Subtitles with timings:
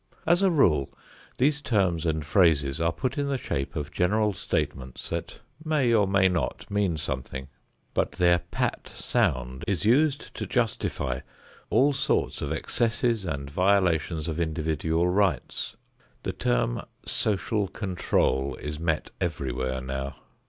[0.25, 0.91] As a rule,
[1.37, 6.07] these terms and phrases are put in the shape of general statements that may or
[6.07, 7.49] may not mean something;
[7.93, 11.19] but their "pat" sound is used to justify
[11.69, 15.75] all sorts of excesses and violations of individual rights.
[16.23, 20.15] The term "social control" is met everywhere now.